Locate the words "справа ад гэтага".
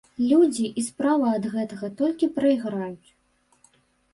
0.87-1.87